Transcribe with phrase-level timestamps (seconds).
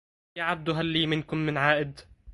[0.37, 1.99] يا عبد هل لي منكم من عائد